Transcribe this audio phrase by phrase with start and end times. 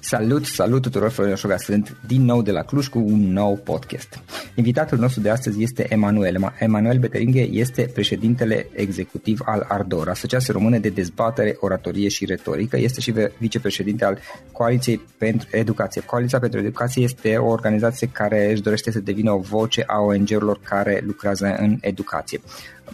[0.00, 4.20] Salut, salut tuturor, Florin Oșoga sunt din nou de la Cluj cu un nou podcast.
[4.54, 6.52] Invitatul nostru de astăzi este Emanuel.
[6.58, 12.78] Emanuel Beteringhe este președintele executiv al Ardor, Asociația Română de Dezbatere, Oratorie și Retorică.
[12.78, 14.18] Este și vicepreședinte al
[14.52, 16.00] Coaliției pentru Educație.
[16.00, 20.60] Coaliția pentru Educație este o organizație care își dorește să devină o voce a ONG-urilor
[20.62, 22.40] care lucrează în educație.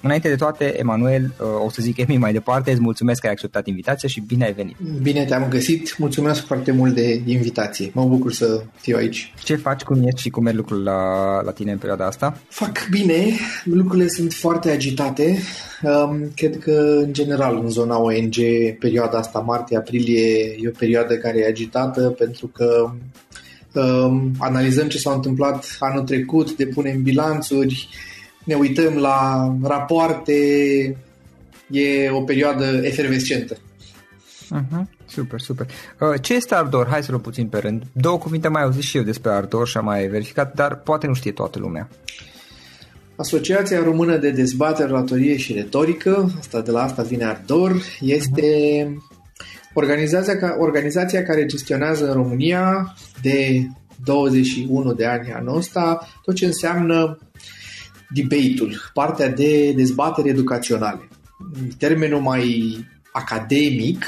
[0.02, 1.34] Înainte de toate, Emanuel,
[1.64, 4.52] o să zic Emi mai departe, îți mulțumesc că ai acceptat invitația și bine ai
[4.52, 4.76] venit.
[5.02, 7.90] Bine te-am găsit, mulțumesc foarte mult de invitație.
[7.94, 9.34] Mă bucur să fiu aici.
[9.44, 12.38] Ce faci, cum ești și cum merg lucrurile la, la tine în perioada asta?
[12.48, 13.24] Fac bine,
[13.64, 15.38] lucrurile sunt foarte agitate.
[15.82, 18.34] Um, cred că, în general, în zona ONG,
[18.78, 22.90] perioada asta, martie-aprilie, e o perioadă care e agitată pentru că
[23.72, 27.88] um, analizăm ce s-a întâmplat anul trecut, depunem bilanțuri,
[28.44, 30.32] ne uităm la rapoarte,
[31.70, 33.56] e o perioadă efervescentă.
[34.50, 34.84] Uh-huh.
[35.06, 35.66] Super, super.
[36.00, 36.86] Uh, ce este Ardor?
[36.86, 37.82] Hai să luăm puțin pe rând.
[37.92, 41.14] Două cuvinte mai auzit și eu despre Ardor și am mai verificat, dar poate nu
[41.14, 41.88] știe toată lumea.
[43.16, 48.86] Asociația Română de Dezbatere, Oratorie și Retorică, asta de la asta vine Ardor, este
[49.74, 53.66] organizația, organizația care gestionează în România de
[54.04, 57.18] 21 de ani anul ăsta, tot ce înseamnă
[58.14, 61.08] debate-ul, partea de dezbatere educaționale.
[61.78, 62.76] Termenul mai
[63.12, 64.04] academic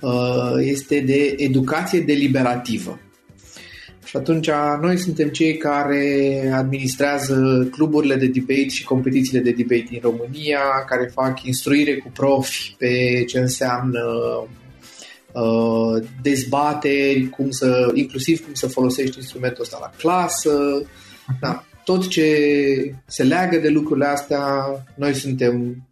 [0.00, 2.98] uh, este de educație deliberativă.
[4.04, 4.50] Și atunci
[4.80, 11.10] noi suntem cei care administrează cluburile de debate și competițiile de debate din România, care
[11.14, 14.02] fac instruire cu profi pe ce înseamnă
[15.32, 20.82] uh, dezbateri, cum să, inclusiv cum să folosești instrumentul ăsta la clasă.
[21.40, 22.26] Da, tot ce
[23.06, 24.42] se leagă de lucrurile astea,
[24.94, 25.86] noi suntem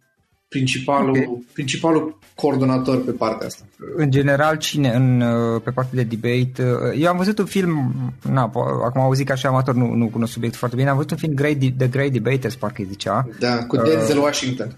[0.47, 1.45] principalul, okay.
[1.53, 3.63] principalul coordonator pe partea asta.
[3.95, 6.63] În general, cine în, uh, pe partea de debate?
[6.63, 7.93] Uh, eu am văzut un film,
[8.29, 11.11] na, acum am auzit ca și amator, nu, nu cunosc subiectul foarte bine, am văzut
[11.11, 13.27] un film Great, The Great Debaters, parcă îi zicea.
[13.39, 14.75] Da, cu Denzel uh, Washington.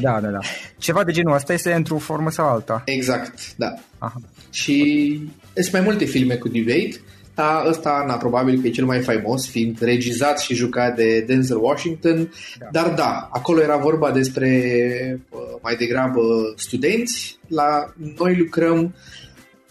[0.00, 0.38] Da, da, da.
[0.78, 2.82] Ceva de genul ăsta este într-o formă sau alta.
[2.84, 3.74] Exact, da.
[3.98, 4.20] Aha.
[4.50, 5.20] Și
[5.54, 7.00] sunt mai multe filme cu debate
[7.38, 11.58] ăsta, ăsta na, probabil că e cel mai faimos, fiind regizat și jucat de Denzel
[11.60, 12.66] Washington, da.
[12.72, 15.20] dar da, acolo era vorba despre
[15.62, 16.20] mai degrabă
[16.56, 18.94] studenți, la noi lucrăm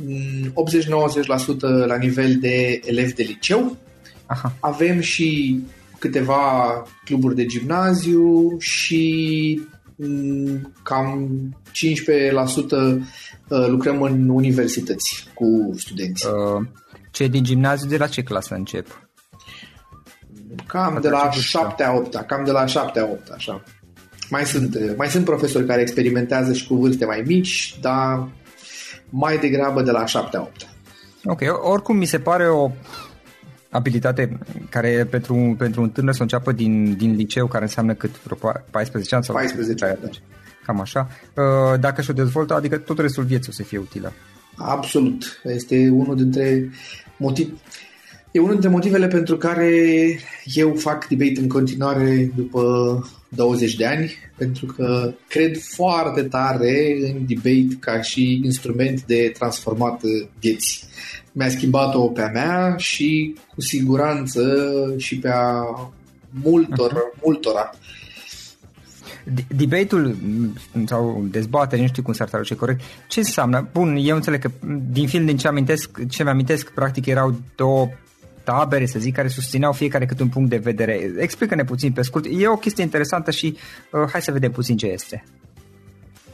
[0.03, 3.77] 80-90% la nivel de elevi de liceu,
[4.25, 4.55] Aha.
[4.59, 5.59] avem și
[5.99, 9.61] câteva cluburi de gimnaziu și
[10.83, 11.29] cam
[11.71, 11.71] 15%
[13.67, 16.27] lucrăm în universități cu studenți.
[16.27, 16.67] Uh,
[17.15, 19.07] cei din gimnaziu de la ce clasă încep?
[20.67, 23.63] Cam de la 7 8 cam de la 7 8 așa.
[24.29, 28.27] Mai sunt, mai sunt profesori care experimentează și cu vârste mai mici, dar
[29.09, 30.67] mai degrabă de la 7 8
[31.23, 31.41] Ok,
[31.71, 32.71] oricum mi se pare o
[33.69, 34.39] abilitate
[34.69, 39.15] care pentru, pentru un tânăr să înceapă din, din liceu, care înseamnă cât, vreo 14
[39.15, 39.23] ani?
[39.23, 40.07] Sau 14 ani, da.
[40.65, 41.07] Cam așa.
[41.35, 44.13] Uh, dacă și-o dezvoltă, adică tot restul vieții o să fie utilă.
[44.57, 45.41] Absolut.
[45.43, 46.69] Este unul dintre
[47.17, 47.59] motiv...
[48.31, 49.71] E unul dintre motivele pentru care
[50.43, 52.61] eu fac debate în continuare după
[53.29, 60.01] 20 de ani, pentru că cred foarte tare în debate ca și instrument de transformat
[60.39, 60.87] vieți.
[61.31, 64.43] Mi-a schimbat-o pe a mea și cu siguranță
[64.97, 65.61] și pe a
[66.43, 67.21] multor, uh-huh.
[67.23, 67.69] multora.
[69.47, 70.15] Debate-ul
[70.85, 73.67] sau dezbatere, nu știu cum s-ar traduce corect, ce înseamnă?
[73.73, 74.49] Bun, eu înțeleg că
[74.91, 77.89] din film din ce amintesc, ce mi-amintesc, practic erau două
[78.43, 81.11] tabere, să zic, care susțineau fiecare câte un punct de vedere.
[81.17, 82.25] Explică-ne puțin pe scurt.
[82.39, 83.57] E o chestie interesantă și
[83.91, 85.23] uh, hai să vedem puțin ce este.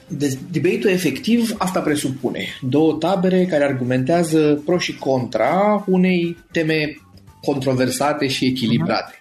[0.08, 2.46] Deci, debate-ul efectiv asta presupune.
[2.62, 6.98] Două tabere care argumentează pro și contra unei teme
[7.42, 9.21] controversate și echilibrate.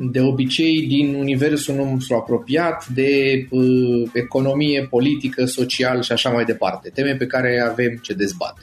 [0.00, 6.44] Uh-huh de obicei din universul nostru apropiat de uh, economie, politică, social și așa mai
[6.44, 6.90] departe.
[6.94, 8.60] Teme pe care avem ce dezbate.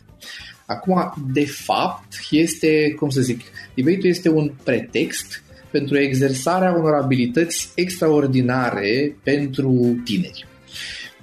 [0.66, 3.42] Acum, de fapt, este, cum să zic,
[3.74, 10.48] debate este un pretext pentru exersarea unor abilități extraordinare pentru tineri.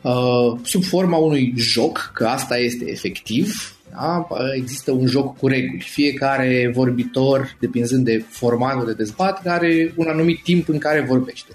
[0.03, 4.27] Uh, sub forma unui joc, că asta este efectiv, da?
[4.55, 5.81] Există un joc cu reguli.
[5.81, 11.53] Fiecare vorbitor, depinzând de formatul de dezbatere, are un anumit timp în care vorbește.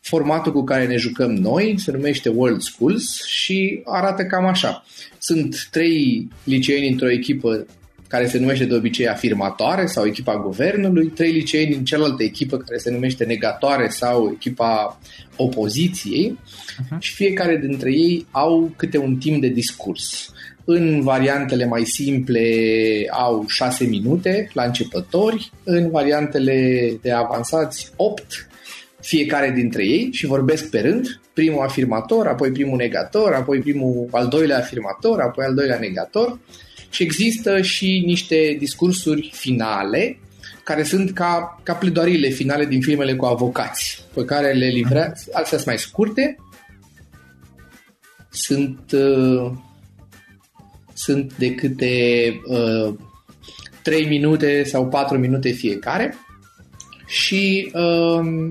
[0.00, 4.84] Formatul cu care ne jucăm noi se numește World Schools și arată cam așa.
[5.18, 7.66] Sunt trei liceeni într-o echipă
[8.08, 12.78] care se numește de obicei afirmatoare sau echipa guvernului, trei liceeni din cealaltă echipă care
[12.78, 15.00] se numește negatoare sau echipa
[15.36, 16.98] opoziției uh-huh.
[16.98, 20.32] și fiecare dintre ei au câte un timp de discurs.
[20.68, 22.42] În variantele mai simple
[23.10, 28.48] au 6 minute la începători, în variantele de avansați 8
[29.00, 34.28] fiecare dintre ei și vorbesc pe rând, primul afirmator, apoi primul negator, apoi primul al
[34.28, 36.38] doilea afirmator, apoi al doilea negator.
[36.90, 40.18] Și există și niște discursuri finale
[40.64, 45.54] care sunt ca, ca pledoariile finale din filmele cu avocați, pe care le livrează, alții
[45.54, 46.36] sunt mai scurte,
[48.30, 49.52] sunt uh,
[50.96, 51.94] sunt de câte
[52.46, 52.94] uh,
[53.82, 56.14] 3 minute sau 4 minute fiecare
[57.06, 58.50] și uh,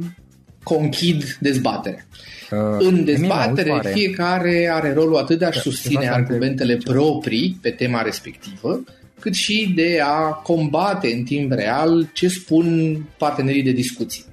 [0.63, 2.07] conchid dezbatere.
[2.51, 8.83] Uh, în dezbatere, fiecare are rolul atât de a susține argumentele proprii pe tema respectivă,
[9.19, 14.23] cât și de a combate în timp real ce spun partenerii de discuții.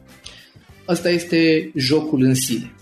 [0.84, 2.72] Asta este jocul în sine.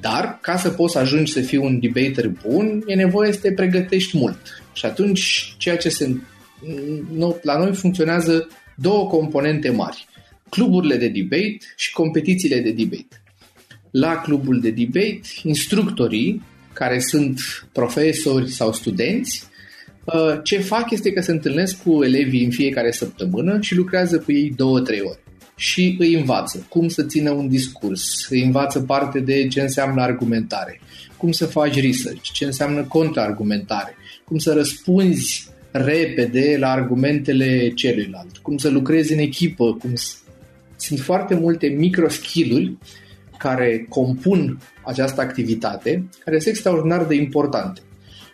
[0.00, 3.52] Dar, ca să poți să ajungi să fii un debater bun, e nevoie să te
[3.52, 4.38] pregătești mult.
[4.72, 6.16] Și atunci, ceea ce se,
[7.42, 10.06] la noi funcționează două componente mari.
[10.48, 13.22] Cluburile de debate și competițiile de debate.
[13.90, 17.38] La clubul de debate, instructorii, care sunt
[17.72, 19.52] profesori sau studenți,
[20.04, 24.32] Uh, ce fac este că se întâlnesc cu elevii în fiecare săptămână și lucrează cu
[24.32, 25.23] ei două-trei ore
[25.56, 26.66] și îi învață.
[26.68, 30.80] Cum să țină un discurs, îi învață parte de ce înseamnă argumentare,
[31.16, 33.94] cum să faci research, ce înseamnă contraargumentare,
[34.24, 40.14] cum să răspunzi repede la argumentele celuilalt, cum să lucrezi în echipă, cum să...
[40.76, 42.78] sunt foarte multe micro skill
[43.38, 47.80] care compun această activitate, care sunt extraordinar de importante.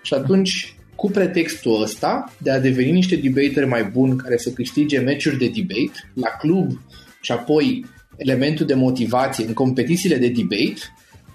[0.03, 4.99] Și atunci, cu pretextul ăsta de a deveni niște debateri mai buni care să câștige
[4.99, 6.81] meciuri de debate la club
[7.21, 7.85] și apoi
[8.17, 10.81] elementul de motivație în competițiile de debate,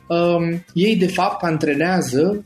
[0.07, 2.43] um, ei de fapt antrenează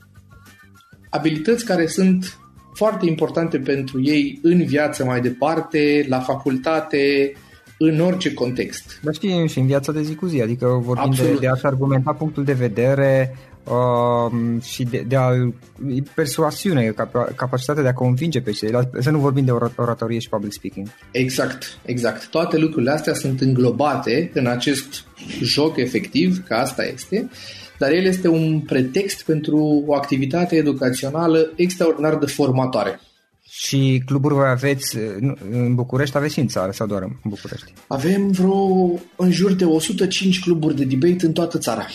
[1.10, 2.38] abilități care sunt
[2.74, 7.34] foarte importante pentru ei în viață mai departe, la facultate,
[7.78, 9.00] în orice context.
[9.04, 12.12] Dar știi, și în viața de zi cu zi, adică vorbim de, de a-și argumenta
[12.12, 13.36] punctul de vedere
[13.70, 15.30] uh, și de, de a
[16.16, 16.94] persoasiune,
[17.36, 20.88] capacitatea de a convinge pe ceilalți, să nu vorbim de oratorie și public speaking.
[21.12, 22.28] Exact, exact.
[22.28, 25.04] Toate lucrurile astea sunt înglobate în acest
[25.42, 27.30] joc efectiv, că asta este,
[27.78, 33.00] dar el este un pretext pentru o activitate educațională extraordinar de formatoare.
[33.62, 34.98] Și cluburi voi aveți
[35.52, 37.74] în București, aveți și în țară sau doar în București?
[37.88, 41.86] Avem vreo în jur de 105 cluburi de debate în toată țara.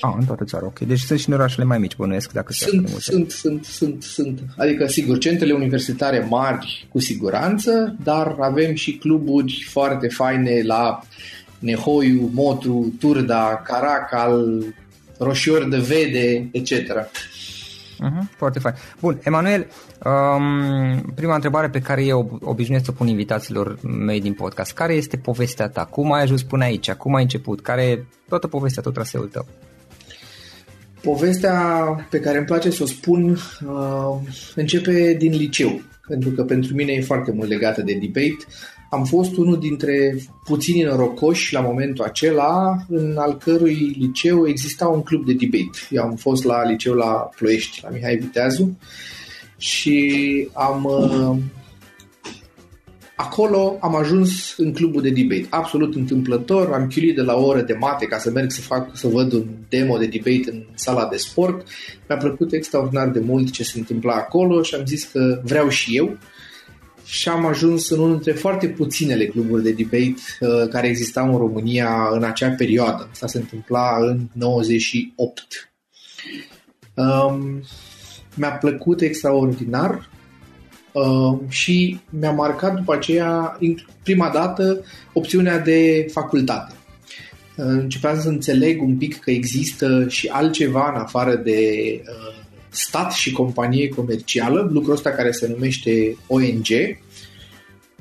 [0.00, 0.78] Ah, în toată țara, ok.
[0.78, 4.40] Deci sunt și în orașele mai mici, bănuiesc, dacă sunt, sunt, sunt, sunt, sunt.
[4.56, 11.00] Adică, sigur, centrele universitare mari cu siguranță, dar avem și cluburi foarte faine la
[11.58, 14.64] Nehoiu, Motru, Turda, Caracal,
[15.18, 16.72] Roșior de Vede, etc.
[18.04, 18.74] Uh-huh, foarte fain.
[19.00, 19.66] Bun, Emanuel,
[20.04, 24.72] um, prima întrebare pe care eu obișnuiesc să pun invitațiilor mei din podcast.
[24.72, 25.84] Care este povestea ta?
[25.84, 26.92] Cum ai ajuns până aici?
[26.92, 27.60] Cum ai început?
[27.60, 29.46] Care e toată povestea, tot traseul tău?
[31.02, 31.58] Povestea
[32.10, 34.16] pe care îmi place să o spun uh,
[34.54, 38.44] începe din liceu, pentru că pentru mine e foarte mult legată de debate.
[38.94, 45.02] Am fost unul dintre puținii norocoși la momentul acela, în al cărui liceu exista un
[45.02, 45.78] club de debate.
[45.90, 48.78] Eu am fost la liceu la Ploiești, la Mihai Viteazu,
[49.56, 51.36] și am uh,
[53.16, 57.60] Acolo am ajuns în clubul de debate, absolut întâmplător, am chiulit de la o oră
[57.60, 61.08] de mate ca să merg să fac, să văd un demo de debate în sala
[61.08, 61.66] de sport.
[62.08, 65.96] Mi-a plăcut extraordinar de mult ce se întâmpla acolo și am zis că vreau și
[65.96, 66.18] eu
[67.04, 71.38] și am ajuns în unul dintre foarte puținele cluburi de debate uh, care existau în
[71.38, 73.08] România în acea perioadă.
[73.12, 75.72] Asta se întâmpla în 98.
[76.94, 77.62] Um,
[78.34, 80.10] mi-a plăcut extraordinar
[80.92, 83.58] uh, și mi-a marcat după aceea,
[84.02, 86.74] prima dată, opțiunea de facultate.
[87.56, 91.60] Uh, începeam să înțeleg un pic că există și altceva în afară de
[92.00, 92.43] uh,
[92.74, 96.66] stat și companie comercială, lucrul ăsta care se numește ONG,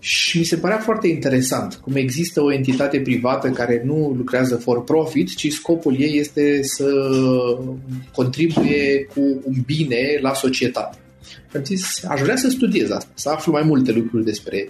[0.03, 4.83] și mi se părea foarte interesant cum există o entitate privată care nu lucrează for
[4.83, 6.89] profit, ci scopul ei este să
[8.13, 10.97] contribuie cu un bine la societate.
[11.55, 14.69] Am zis, aș vrea să studiez asta, să aflu mai multe lucruri despre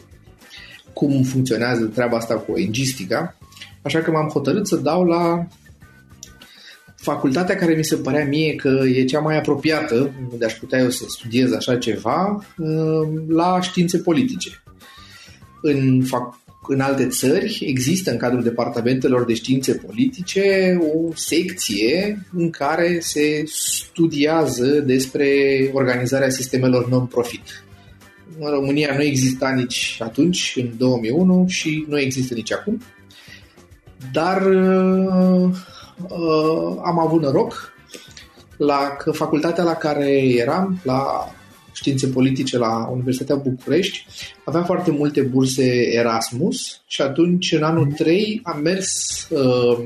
[0.94, 3.38] cum funcționează treaba asta cu ONG-stica,
[3.82, 5.48] așa că m-am hotărât să dau la
[7.04, 10.90] facultatea care mi se părea mie că e cea mai apropiată, unde aș putea eu
[10.90, 14.64] să studiez așa ceva, uh, la științe politice.
[15.62, 22.50] În, fac, în alte țări există în cadrul departamentelor de științe politice o secție în
[22.50, 25.30] care se studiază despre
[25.74, 27.64] organizarea sistemelor non-profit.
[28.40, 32.82] În România nu exista nici atunci, în 2001, și nu există nici acum.
[34.12, 34.42] Dar
[36.02, 37.74] uh, uh, am avut noroc
[38.58, 41.32] la că facultatea la care eram, la
[41.74, 44.06] științe politice la Universitatea București,
[44.46, 49.84] avea foarte multe burse Erasmus și atunci, în anul 3, am mers uh,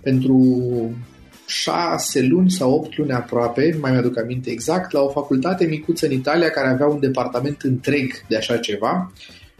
[0.00, 0.60] pentru
[1.46, 6.06] șase luni sau opt luni aproape, nu mai mi-aduc aminte exact, la o facultate micuță
[6.06, 9.12] în Italia care avea un departament întreg de așa ceva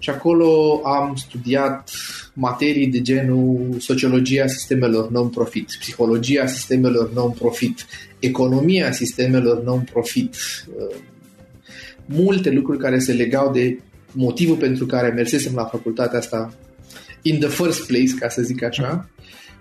[0.05, 1.91] și acolo am studiat
[2.33, 7.87] materii de genul sociologia sistemelor non-profit, psihologia sistemelor non-profit,
[8.19, 10.37] economia sistemelor non-profit,
[10.77, 10.97] uh,
[12.07, 13.79] multe lucruri care se legau de
[14.13, 16.55] motivul pentru care mersesem la facultatea asta
[17.23, 19.09] in the first place, ca să zic așa.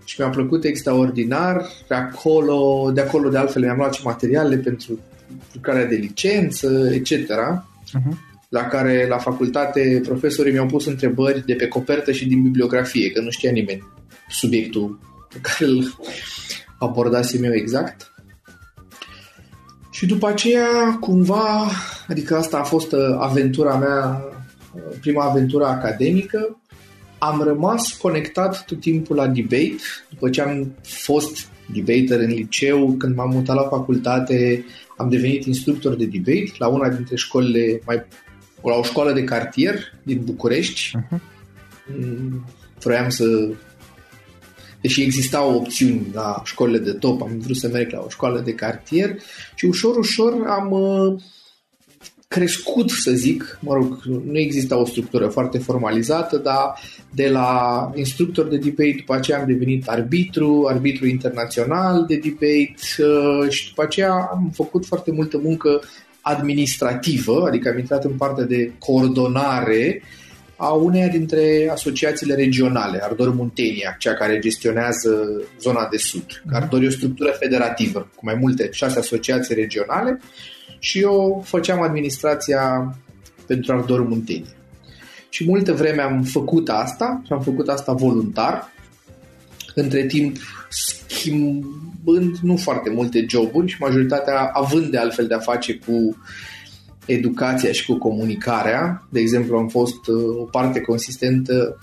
[0.06, 1.68] Și mi-a plăcut extraordinar.
[1.88, 5.00] De acolo, de acolo de altfel mi-am luat și materiale pentru
[5.54, 7.12] lucrarea de licență, etc.
[7.12, 13.12] Uh-huh la care la facultate profesorii mi-au pus întrebări de pe copertă și din bibliografie,
[13.12, 13.84] că nu știa nimeni
[14.30, 15.98] subiectul pe care îl
[16.80, 18.14] abordasem eu exact.
[19.92, 21.70] Și după aceea, cumva,
[22.08, 24.24] adică asta a fost aventura mea,
[25.02, 26.62] prima aventură academică.
[27.18, 33.16] Am rămas conectat tot timpul la debate, după ce am fost debater în liceu, când
[33.16, 34.66] m-am mutat la facultate,
[34.98, 38.06] am devenit instructor de debate la una dintre școlile mai
[38.70, 40.92] la o școală de cartier din București.
[40.98, 41.20] Uh-huh.
[42.80, 43.50] Vroiam să
[44.82, 48.54] deși existau opțiuni la școlile de top, am vrut să merg la o școală de
[48.54, 49.16] cartier
[49.56, 51.22] și ușor, ușor am uh,
[52.28, 56.80] crescut, să zic, mă rog, nu exista o structură foarte formalizată, dar
[57.10, 63.50] de la instructor de debate, după aceea am devenit arbitru, arbitru internațional de debate uh,
[63.50, 65.82] și după aceea am făcut foarte multă muncă
[66.24, 70.02] administrativă, adică am intrat în partea de coordonare
[70.56, 76.42] a uneia dintre asociațiile regionale, Ardor Muntenia, cea care gestionează zona de sud.
[76.46, 76.56] Mhm.
[76.56, 80.20] Ardor e o structură federativă cu mai multe șase asociații regionale
[80.80, 82.96] și eu făceam administrația
[83.48, 84.56] pentru Ardor Muntenia.
[85.30, 88.73] Și multă vreme am făcut asta și am făcut asta voluntar,
[89.76, 90.38] între timp
[90.70, 96.18] schimbând nu foarte multe joburi și majoritatea având de altfel de a face cu
[97.06, 99.08] educația și cu comunicarea.
[99.10, 101.80] De exemplu, am fost uh, o parte consistentă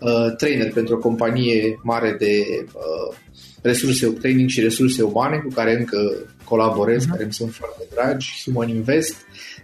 [0.00, 3.16] uh, trainer pentru o companie mare de uh,
[3.62, 5.98] resurse, training și resurse umane cu care încă
[6.44, 7.10] colaborez, uh-huh.
[7.10, 9.16] care îmi sunt foarte dragi, Human Invest,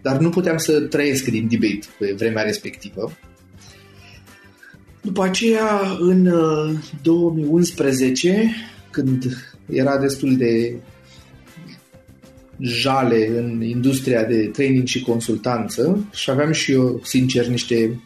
[0.03, 3.13] dar nu puteam să trăiesc din debate pe vremea respectivă.
[5.09, 6.33] După aceea, în
[7.03, 8.51] 2011,
[8.91, 9.25] când
[9.67, 10.75] era destul de
[12.61, 18.01] jale în industria de training și consultanță și aveam și eu, sincer, niște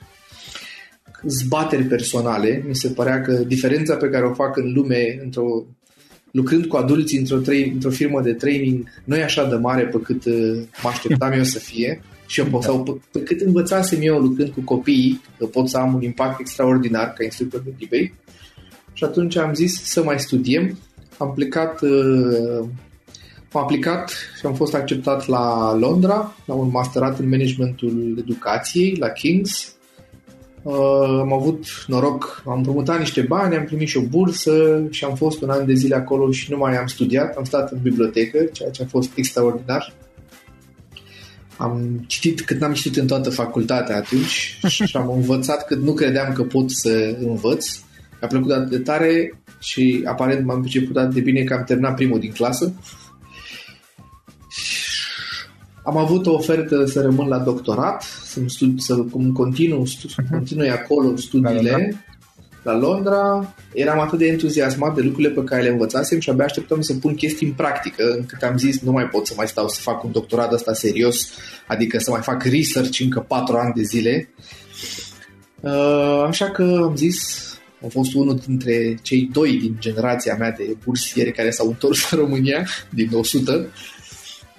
[1.23, 2.65] zbateri personale.
[2.69, 5.67] Mi se părea că diferența pe care o fac în lume într-o
[6.31, 10.01] lucrând cu adulți într-o, tra- într-o firmă de training nu e așa de mare pe
[10.03, 12.67] cât uh, mă așteptam eu să fie și eu pot, da.
[12.67, 16.41] sau pe, pe cât învățasem eu lucrând cu copiii că pot să am un impact
[16.41, 18.15] extraordinar ca instructor de debate
[18.93, 20.79] și atunci am zis să mai studiem
[21.23, 22.67] am plecat uh,
[23.53, 29.09] am aplicat și am fost acceptat la Londra, la un masterat în managementul educației, la
[29.09, 29.71] King's.
[30.63, 35.15] Uh, am avut noroc, am promutat niște bani, am primit și o bursă și am
[35.15, 38.45] fost un an de zile acolo și nu mai am studiat, am stat în bibliotecă,
[38.53, 39.95] ceea ce a fost extraordinar.
[41.63, 46.33] Am citit cât n-am citit în toată facultatea atunci și am învățat cât nu credeam
[46.33, 47.67] că pot să învăț.
[48.21, 51.95] Mi-a plăcut atât de tare și aparent m-am priceput atât de bine că am terminat
[51.95, 52.73] primul din clasă.
[55.85, 60.31] Am avut o ofertă să rămân la doctorat, să, studi, să cum continu, stu, uh-huh.
[60.31, 61.99] continui acolo studiile la Londra.
[62.63, 63.55] La Londra.
[63.73, 67.15] Eram atât de entuziasmat de lucrurile pe care le învățasem și abia așteptam să pun
[67.15, 70.13] chestii în practică, încât am zis nu mai pot să mai stau să fac un
[70.13, 71.29] doctorat ăsta serios,
[71.67, 74.29] adică să mai fac research încă patru ani de zile.
[75.61, 77.47] Uh, așa că am zis,
[77.83, 82.19] am fost unul dintre cei doi din generația mea de bursieri care s-au întors în
[82.19, 83.67] România, din 100,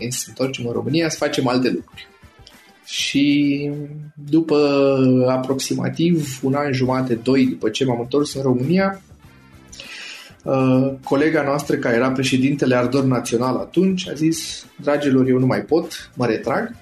[0.09, 2.07] să întoarcem în România să facem alte lucruri.
[2.93, 3.69] Și
[4.29, 4.57] după
[5.29, 9.01] aproximativ un an jumate, doi după ce m-am întors în România,
[10.43, 15.61] uh, colega noastră care era președintele Ardor Național atunci a zis, dragilor, eu nu mai
[15.61, 16.75] pot, mă retrag.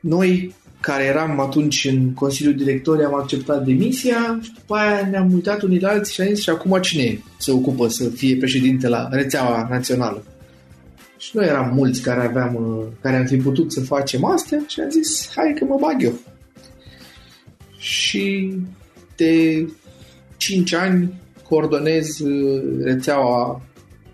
[0.00, 5.62] Noi care eram atunci în Consiliul Director, am acceptat demisia și după aia ne-am uitat
[5.62, 9.08] unii la alții și am zis și acum cine se ocupă să fie președinte la
[9.10, 10.24] rețeaua națională?
[11.20, 14.80] Și noi eram mulți care aveam, uh, care am fi putut să facem astea și
[14.80, 16.12] am zis, hai că mă bag eu.
[17.78, 18.54] Și
[19.16, 19.66] de
[20.36, 23.62] 5 ani coordonez uh, rețeaua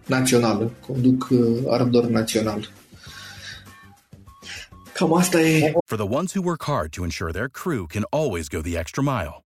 [0.07, 2.71] națională, conduc uh, Ardor Național.
[4.93, 5.73] Cam asta e.
[5.85, 9.03] For the ones who work hard to ensure their crew can always go the extra
[9.03, 9.46] mile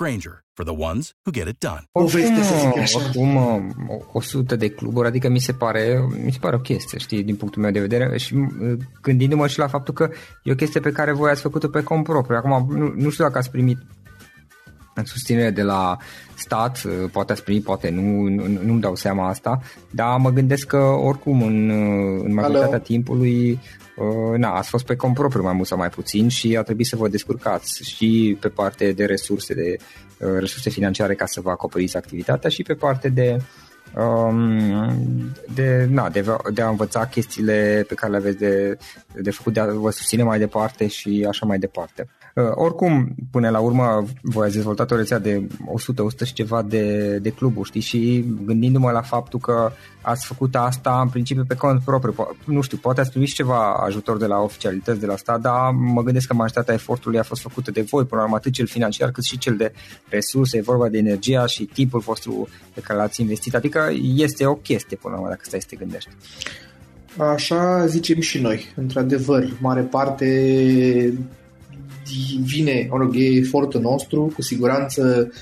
[0.00, 1.82] Granger, for the ones who get it done.
[1.92, 2.56] Oricum,
[3.88, 7.36] oricum 100 de cluburi, adică mi se pare, mi se pare o chestie, știi, din
[7.36, 8.34] punctul meu de vedere și
[9.02, 10.10] gândindu-mă și la faptul că
[10.42, 12.36] e o chestie pe care voi ați făcut-o pe cont propriu.
[12.36, 13.78] Acum, nu, nu știu dacă ați primit
[15.04, 15.96] susținere de la
[16.34, 16.82] stat,
[17.12, 19.60] poate ați primit, poate nu, nu, nu-mi dau seama asta,
[19.90, 21.70] dar mă gândesc că oricum în,
[22.24, 22.84] în majoritatea Hello.
[22.84, 23.60] timpului
[24.00, 26.86] Uh, na, ați fost pe cont propriu mai mult sau mai puțin și a trebuit
[26.86, 29.76] să vă descurcați și pe parte de resurse, de
[30.18, 33.36] uh, resurse financiare ca să vă acoperiți activitatea și pe parte de
[33.96, 34.58] um,
[35.54, 38.78] de, na, de, de a învăța chestiile pe care le aveți de,
[39.12, 42.08] de făcut, de a vă susține mai departe și așa mai departe.
[42.40, 46.62] Uh, oricum, până la urmă, voi ați dezvoltat o rețea de 100, 100 și ceva
[46.62, 47.80] de, de cluburi, știi?
[47.80, 52.60] Și gândindu-mă la faptul că ați făcut asta în principiu pe cont propriu, po- nu
[52.60, 56.26] știu, poate ați primit ceva ajutor de la oficialități de la stat, dar mă gândesc
[56.26, 59.24] că majoritatea efortului a fost făcută de voi, până la urmă, atât cel financiar cât
[59.24, 59.72] și cel de
[60.08, 64.54] resurse, e vorba de energia și timpul vostru pe care l-ați investit, adică este o
[64.54, 66.10] chestie până la urmă dacă stai să te gândești.
[67.16, 68.72] Așa zicem și noi.
[68.76, 70.26] Într-adevăr, mare parte
[72.44, 75.32] vine, mă rog, e efortul nostru, cu siguranță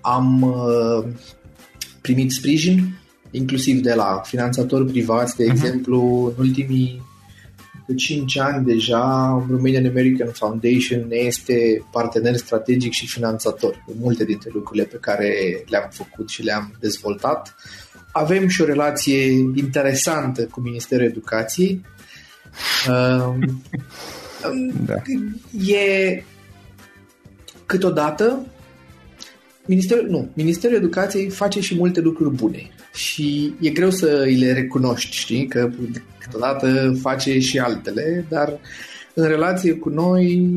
[0.00, 1.12] am uh,
[2.00, 2.98] primit sprijin,
[3.30, 5.50] inclusiv de la finanțatori privați, de uh-huh.
[5.50, 7.02] exemplu, în ultimii
[7.86, 14.24] de 5 ani deja Romanian American Foundation ne este partener strategic și finanțator în multe
[14.24, 17.54] dintre lucrurile pe care le-am făcut și le-am dezvoltat.
[18.12, 21.80] Avem și o relație interesantă cu Ministerul Educației.
[24.86, 24.94] Da.
[25.72, 26.22] E
[27.66, 28.46] câteodată
[29.66, 34.52] Ministerul, nu, Ministerul Educației face și multe lucruri bune și e greu să îi le
[34.52, 35.70] recunoști, știi, că
[36.18, 38.58] câteodată face și altele, dar
[39.14, 40.50] în relație cu noi,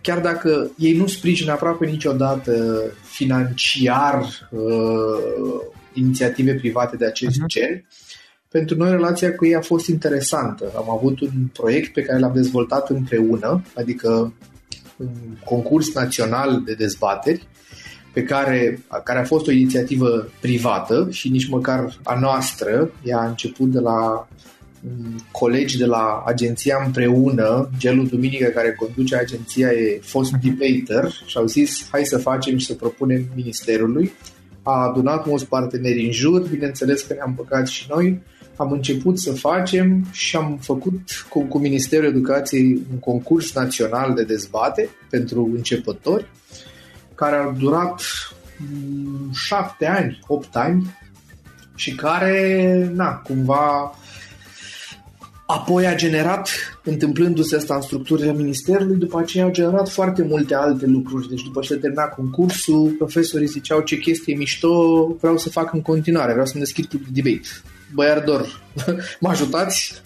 [0.00, 5.60] chiar dacă ei nu sprijină aproape niciodată financiar uh,
[5.92, 7.46] inițiative private de acest uh-huh.
[7.46, 7.84] gen,
[8.54, 10.72] pentru noi relația cu ei a fost interesantă.
[10.76, 14.32] Am avut un proiect pe care l-am dezvoltat împreună, adică
[14.96, 15.08] un
[15.44, 17.46] concurs național de dezbateri,
[18.12, 22.90] pe care, care a fost o inițiativă privată și nici măcar a noastră.
[23.02, 24.28] Ea a început de la
[25.30, 31.46] colegi de la agenția împreună, Gelu Duminică care conduce agenția e fost debater și au
[31.46, 34.12] zis hai să facem și să propunem ministerului.
[34.62, 38.22] A adunat mulți parteneri în jur, bineînțeles că ne-am băgat și noi
[38.56, 44.22] am început să facem și am făcut cu, cu Ministerul Educației un concurs național de
[44.22, 46.26] dezbate pentru începători,
[47.14, 48.02] care a durat
[48.58, 50.96] mm, șapte ani, opt ani
[51.74, 53.94] și care, na, cumva
[55.46, 56.48] apoi a generat,
[56.84, 61.28] întâmplându-se asta în structurile Ministerului, după aceea a generat foarte multe alte lucruri.
[61.28, 65.82] Deci după ce a terminat concursul, profesorii ziceau ce chestie mișto vreau să fac în
[65.82, 67.48] continuare, vreau să-mi deschid club de debate
[67.94, 68.62] băiardor,
[69.20, 70.02] mă ajutați?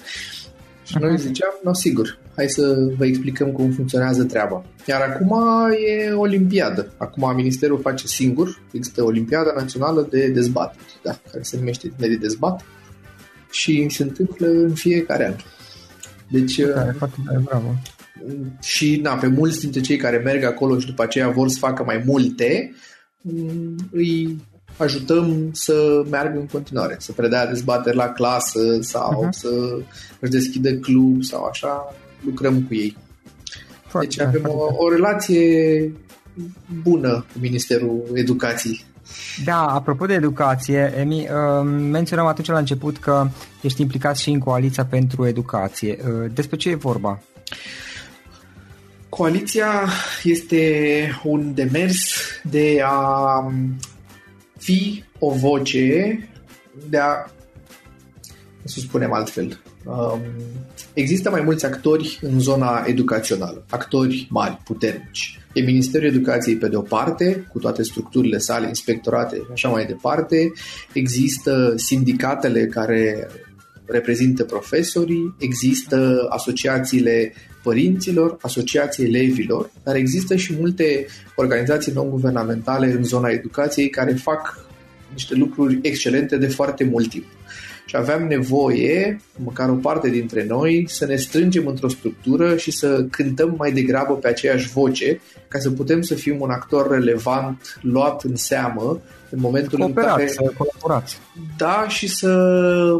[0.84, 4.64] Și noi ziceam, nu, sigur, hai să vă explicăm cum funcționează treaba.
[4.86, 5.36] Iar acum
[5.86, 6.92] e olimpiadă.
[6.96, 12.64] Acum Ministerul face singur, există Olimpiada Națională de Dezbateri, da, care se numește de Dezbat
[13.50, 15.34] și se întâmplă în fiecare an.
[16.30, 17.74] Deci, care, foarte bravo.
[18.60, 21.82] Și na, pe mulți dintre cei care merg acolo și după aceea vor să facă
[21.84, 22.74] mai multe,
[23.90, 24.36] îi
[24.78, 29.30] ajutăm să meargă în continuare, să predea dezbateri la clasă sau uh-huh.
[29.30, 29.48] să
[30.20, 32.96] își deschidă club sau așa, lucrăm cu ei.
[33.86, 35.92] Foarte, deci avem o, o relație
[36.82, 38.84] bună cu Ministerul Educației.
[39.44, 43.28] Da, apropo de educație, Emi, uh, menționam atunci la început că
[43.62, 45.98] ești implicat și în Coaliția pentru Educație.
[46.00, 47.22] Uh, despre ce e vorba?
[49.08, 49.70] Coaliția
[50.22, 53.52] este un demers de a
[54.68, 56.18] fi o voce
[56.88, 57.30] de a,
[58.64, 60.20] să spunem altfel, um,
[60.92, 65.40] există mai mulți actori în zona educațională, actori mari, puternici.
[65.52, 69.86] E Ministerul Educației pe de o parte, cu toate structurile sale, inspectorate și așa mai
[69.86, 70.52] departe,
[70.92, 73.28] există sindicatele care
[73.88, 83.28] reprezintă profesorii, există asociațiile părinților, asociații elevilor, dar există și multe organizații non-guvernamentale în zona
[83.28, 84.66] educației care fac
[85.12, 87.24] niște lucruri excelente de foarte mult timp.
[87.86, 93.06] Și aveam nevoie, măcar o parte dintre noi, să ne strângem într-o structură și să
[93.10, 98.22] cântăm mai degrabă pe aceeași voce, ca să putem să fim un actor relevant, luat
[98.24, 100.26] în seamă în momentul în care...
[100.26, 101.18] Să colaborați.
[101.56, 102.30] Da, și să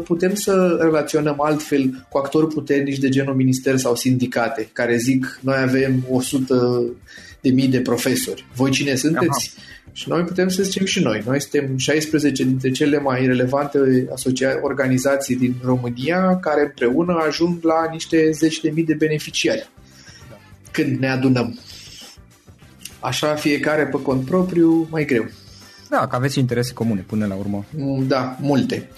[0.03, 5.57] putem să relaționăm altfel cu actori puternici de genul minister sau sindicate, care zic, noi
[5.57, 6.83] avem 100
[7.41, 8.45] de mii de profesori.
[8.55, 9.53] Voi cine sunteți?
[9.55, 9.63] Aha.
[9.93, 11.23] Și noi putem să zicem și noi.
[11.25, 17.87] Noi suntem 16 dintre cele mai relevante asocia- organizații din România care împreună ajung la
[17.91, 19.69] niște zeci de mii de beneficiari
[20.71, 21.59] când ne adunăm.
[22.99, 25.25] Așa fiecare pe cont propriu, mai greu.
[25.89, 27.65] Da, că aveți interese comune până la urmă.
[27.75, 28.89] Mm, da, multe.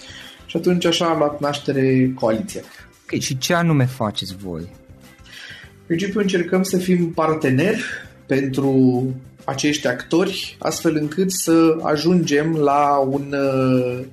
[0.46, 2.62] Și atunci așa a luat naștere coaliția.
[3.04, 4.62] Ok, și ce anume faceți voi?
[4.62, 7.84] În principiu încercăm să fim parteneri
[8.26, 9.04] pentru
[9.44, 14.06] acești actori astfel încât să ajungem la un uh,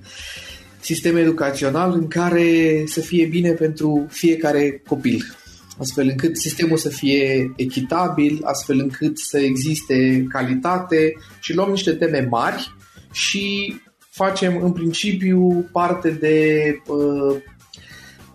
[0.81, 5.37] sistem educațional în care să fie bine pentru fiecare copil,
[5.79, 12.27] astfel încât sistemul să fie echitabil, astfel încât să existe calitate și luăm niște teme
[12.31, 12.75] mari
[13.13, 13.77] și
[14.11, 17.37] facem în principiu parte de uh,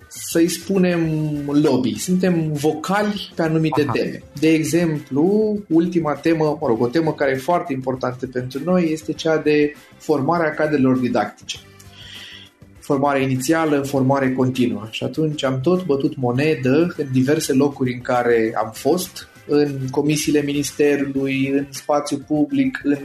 [0.08, 1.10] să-i spunem
[1.48, 2.00] lobby.
[2.00, 3.92] Suntem vocali pe anumite Aha.
[3.92, 4.24] teme.
[4.40, 9.14] De exemplu, ultima temă, mă rog, o temă care e foarte importantă pentru noi este
[9.14, 11.58] cea de formarea cadrelor didactice.
[12.84, 14.88] Formare inițială, formare continuă.
[14.92, 20.42] Și atunci am tot bătut monedă în diverse locuri în care am fost, în comisiile
[20.42, 22.98] ministerului, în spațiu public, în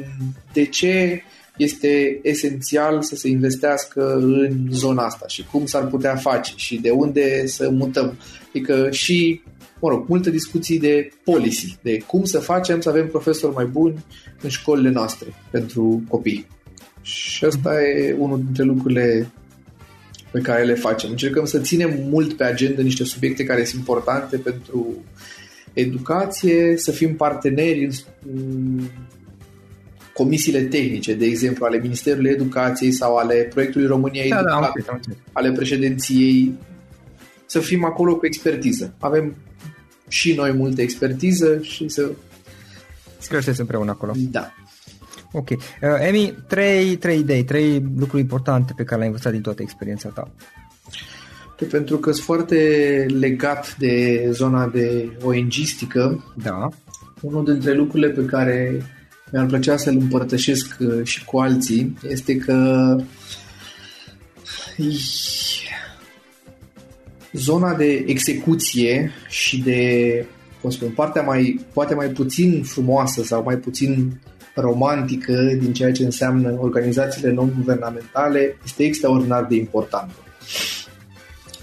[0.53, 1.23] de ce
[1.57, 6.91] este esențial să se investească în zona asta și cum s-ar putea face și de
[6.91, 8.19] unde să mutăm.
[8.49, 9.41] Adică și,
[9.81, 14.05] mă rog, multe discuții de policy, de cum să facem să avem profesori mai buni
[14.43, 16.47] în școlile noastre pentru copii.
[17.03, 19.31] Și asta e unul dintre lucrurile
[20.31, 21.11] pe care le facem.
[21.11, 25.05] Încercăm să ținem mult pe agenda niște subiecte care sunt importante pentru
[25.73, 28.81] educație, să fim parteneri în
[30.15, 34.93] comisiile tehnice, de exemplu, ale Ministerului Educației sau ale proiectului România da, da Educat, da,
[34.93, 36.55] okay, ale președinției,
[37.47, 38.95] să fim acolo cu expertiză.
[38.99, 39.37] Avem
[40.09, 42.11] și noi multă expertiză și să...
[43.29, 44.13] Creșteți împreună acolo.
[44.31, 44.55] Da.
[45.33, 45.49] Ok.
[45.51, 45.57] Uh,
[46.01, 50.31] Emi, trei, trei idei, trei lucruri importante pe care le-ai învățat din toată experiența ta.
[51.57, 52.57] Păi pentru că sunt foarte
[53.09, 56.35] legat de zona de ONG-stică.
[56.43, 56.69] Da.
[57.21, 58.83] Unul dintre lucrurile pe care
[59.33, 62.97] mi-ar plăcea să-l împărtășesc uh, și cu alții este că
[67.33, 70.25] zona de execuție și de,
[70.61, 74.21] cum spun, partea mai, poate mai puțin frumoasă sau mai puțin
[74.61, 80.15] romantică din ceea ce înseamnă organizațiile non-guvernamentale este extraordinar de importantă.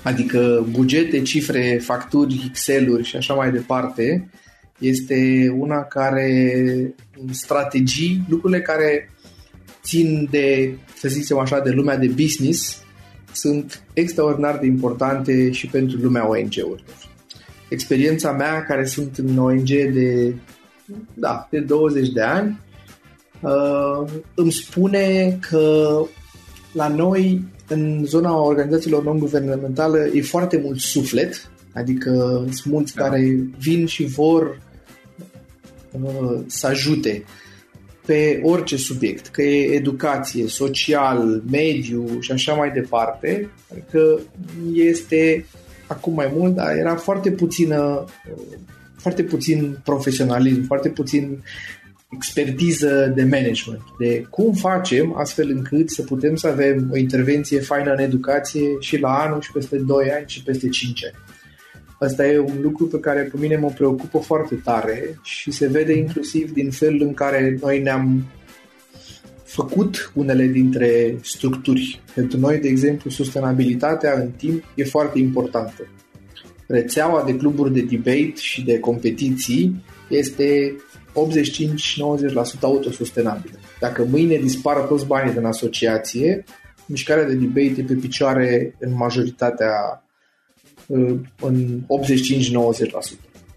[0.04, 4.30] Adică bugete, cifre, facturi, Excel-uri și așa mai departe
[4.80, 6.54] este una care
[7.32, 9.10] strategii, lucrurile care
[9.84, 12.84] țin de, să zicem așa, de lumea de business
[13.34, 16.84] sunt extraordinar de importante și pentru lumea ONG-urilor.
[17.70, 20.34] Experiența mea, care sunt în ONG de,
[21.14, 22.60] da, de 20 de ani,
[23.42, 26.00] uh, îmi spune că
[26.72, 33.04] la noi, în zona organizațiilor non-guvernamentale, e foarte mult suflet, adică sunt mulți da.
[33.04, 34.64] care vin și vor
[36.04, 37.24] Uh, să ajute
[38.06, 44.20] pe orice subiect, că e educație, social, mediu și așa mai departe, adică
[44.74, 45.46] este
[45.88, 48.42] acum mai mult, dar era foarte puțină uh,
[48.98, 51.44] foarte puțin profesionalism, foarte puțin
[52.16, 57.92] expertiză de management, de cum facem astfel încât să putem să avem o intervenție faină
[57.92, 61.16] în educație și la anul și peste 2 ani și peste 5 ani.
[62.00, 65.98] Asta e un lucru pe care pe mine mă preocupă foarte tare și se vede
[65.98, 68.26] inclusiv din felul în care noi ne-am
[69.44, 72.02] făcut unele dintre structuri.
[72.14, 75.88] Pentru noi, de exemplu, sustenabilitatea în timp e foarte importantă.
[76.68, 80.76] Rețeaua de cluburi de debate și de competiții este
[81.16, 83.60] 85-90% autosustenabilă.
[83.80, 86.44] Dacă mâine dispară toți banii din asociație,
[86.86, 90.04] mișcarea de debate e pe picioare în majoritatea
[90.88, 91.84] în 85-90%.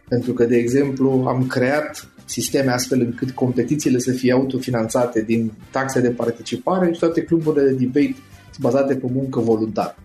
[0.08, 6.00] Pentru că, de exemplu, am creat sisteme astfel încât competițiile să fie autofinanțate din taxe
[6.00, 8.16] de participare și toate cluburile de debate
[8.50, 9.96] sunt bazate pe muncă voluntară.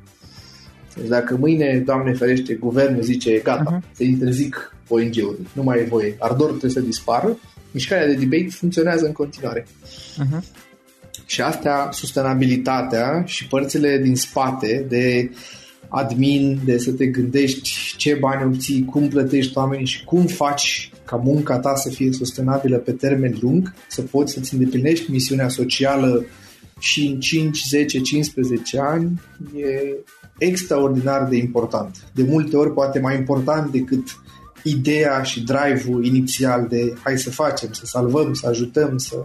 [0.95, 3.95] Deci dacă mâine, Doamne ferește, guvernul zice gata, uh-huh.
[3.95, 7.37] se interzic ONG-uri, nu mai e voie, ardor trebuie să dispară,
[7.71, 9.65] mișcarea de debate funcționează în continuare.
[9.65, 10.61] Uh-huh.
[11.25, 15.37] Și astea, sustenabilitatea și părțile din spate de uh,
[15.95, 21.15] admin, de să te gândești ce bani obții, cum plătești oamenii și cum faci ca
[21.15, 26.25] munca ta să fie sustenabilă pe termen lung, să poți să-ți îndeplinești misiunea socială
[26.79, 29.21] și în 5, 10, 15 ani,
[29.55, 29.95] e
[30.37, 32.03] extraordinar de important.
[32.13, 34.21] De multe ori poate mai important decât
[34.63, 39.15] ideea și drive-ul inițial de hai să facem, să salvăm, să ajutăm, să...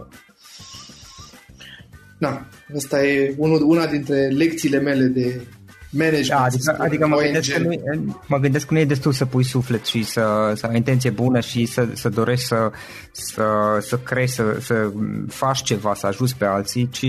[2.17, 5.41] Da, asta e unul, una dintre lecțiile mele de
[5.89, 6.27] management.
[6.27, 9.43] Da, adică, adică mă, gândesc că nu, mă gândesc că nu e destul să pui
[9.43, 12.71] suflet și să, să ai intenție bună și să, să dorești să,
[13.11, 13.43] să,
[13.79, 14.91] să crești, să, să
[15.27, 17.05] faci ceva, să ajuți pe alții, ci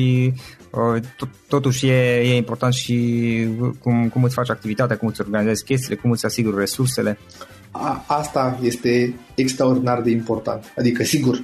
[0.70, 1.02] uh,
[1.48, 3.46] totuși e, e important și
[3.78, 7.18] cum, cum îți faci activitatea, cum îți organizezi chestiile, cum îți asiguri resursele.
[7.70, 10.64] A, asta este extraordinar de important.
[10.76, 11.42] Adică, sigur,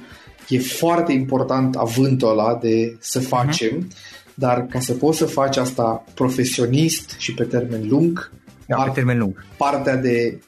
[0.49, 3.27] e foarte important avântul ăla de să mhm.
[3.27, 4.33] facem, uh-huh.
[4.33, 8.31] dar ca să poți să faci asta profesionist și pe termen lung,
[8.65, 9.45] da, pe termen lung.
[9.57, 10.41] partea de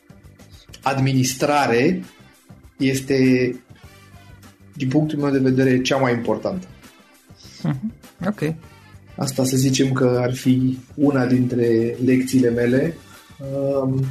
[0.82, 2.04] administrare
[2.78, 3.16] este,
[4.74, 6.68] din punctul meu de vedere, cea mai importantă.
[7.64, 8.28] Uh-huh.
[8.28, 8.54] Ok.
[9.16, 12.96] Asta să zicem că ar fi una dintre lecțiile mele.
[13.38, 14.06] Um,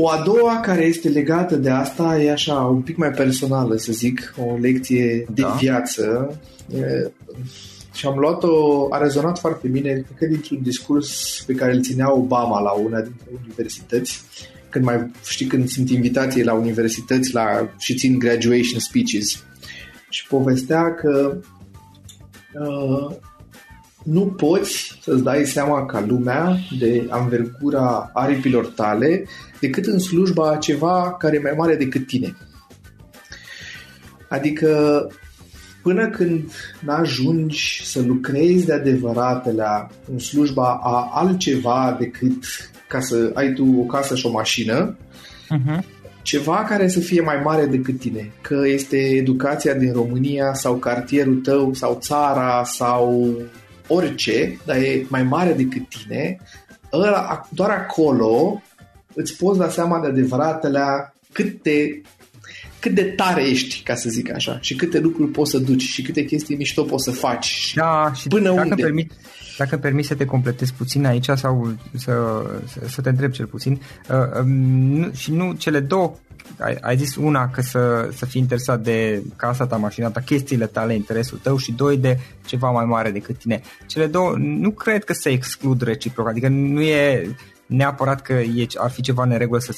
[0.00, 3.92] o a doua care este legată de asta e așa un pic mai personală, să
[3.92, 5.48] zic, o lecție de da.
[5.48, 6.34] viață.
[6.74, 7.10] E,
[7.92, 12.14] și am luat-o, a rezonat foarte bine, cred că dintr-un discurs pe care îl ținea
[12.14, 14.22] Obama la una dintre universități,
[14.68, 19.44] când mai știi când sunt invitații la universități la, și țin graduation speeches.
[20.08, 21.36] Și povestea că
[22.54, 23.16] uh,
[24.10, 29.24] nu poți să-ți dai seama ca lumea de anvergura aripilor tale
[29.60, 32.36] decât în slujba ceva care e mai mare decât tine.
[34.28, 35.06] Adică
[35.82, 42.44] până când n-ajungi să lucrezi de adevăratele în slujba a altceva decât
[42.88, 45.84] ca să ai tu o casă și o mașină, uh-huh.
[46.22, 51.36] ceva care să fie mai mare decât tine, că este educația din România sau cartierul
[51.36, 53.34] tău sau țara sau
[53.90, 56.38] orice, dar e mai mare decât tine,
[56.92, 58.62] ăla, doar acolo
[59.14, 62.02] îți poți da seama de adevăratele cât de,
[62.80, 66.02] cât de tare ești, ca să zic așa, și câte lucruri poți să duci și
[66.02, 67.72] câte chestii mișto poți să faci.
[67.76, 68.82] Da, și până dacă unde.
[68.82, 69.12] Permit,
[69.58, 72.12] dacă îmi permis să te completez puțin aici sau să,
[72.66, 73.72] să, să te întreb cel puțin,
[74.10, 74.48] uh, um,
[74.98, 76.16] nu, și nu cele două
[76.58, 80.66] ai, ai zis una că să, să fii interesat de casa ta, mașina ta, chestiile
[80.66, 83.60] tale, interesul tău și doi de ceva mai mare decât tine.
[83.86, 87.36] Cele două nu cred că se exclud reciproc, adică nu e
[87.70, 89.72] neapărat că e, ar fi ceva neregulă să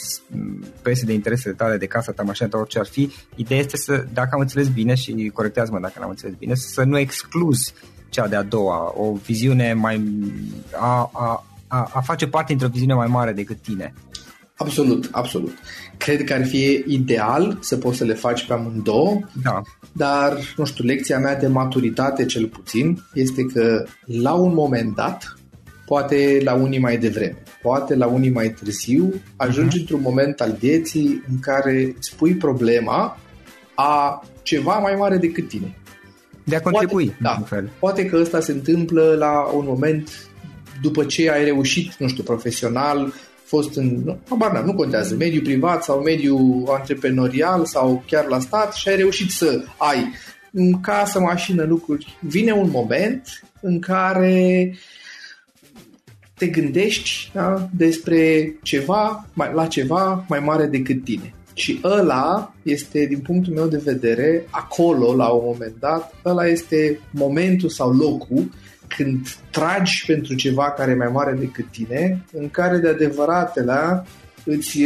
[0.83, 3.11] pese de interesele tale, de casa ta, mașina ta, orice ar fi.
[3.35, 6.99] Ideea este să, dacă am înțeles bine și corectează-mă dacă n-am înțeles bine, să nu
[6.99, 7.75] excluzi
[8.09, 10.03] cea de-a doua, o viziune mai
[10.81, 13.95] a, a, a, a face parte dintr-o viziune mai mare decât tine.
[14.57, 15.53] Absolut, absolut.
[15.97, 19.63] Cred că ar fi ideal să poți să le faci pe amândouă, da.
[19.93, 25.37] dar, nu știu, lecția mea de maturitate cel puțin este că la un moment dat,
[25.93, 29.81] poate la unii mai devreme, poate la unii mai târziu, ajungi uh-huh.
[29.81, 33.19] într-un moment al vieții în care îți pui problema
[33.75, 35.77] a ceva mai mare decât tine.
[36.45, 37.71] De a contribui, poate, da, fel.
[37.79, 40.31] Poate că ăsta se întâmplă la un moment
[40.83, 43.13] după ce ai reușit, nu știu, profesional,
[43.45, 48.75] fost în, nu, abar nu contează, mediu privat sau mediu antreprenorial sau chiar la stat
[48.75, 50.13] și ai reușit să ai
[50.53, 52.19] în casă, mașină, lucruri.
[52.21, 54.73] Vine un moment în care
[56.43, 61.35] te gândești da, despre ceva, mai, la ceva mai mare decât tine.
[61.55, 67.01] Și ăla este, din punctul meu de vedere, acolo, la un moment dat, ăla este
[67.11, 68.51] momentul sau locul
[68.87, 74.05] când tragi pentru ceva care e mai mare decât tine, în care de adevăratele
[74.45, 74.79] îți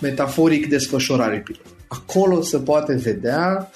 [0.00, 1.58] metaforic desfășura aripile.
[1.88, 3.70] Acolo se poate vedea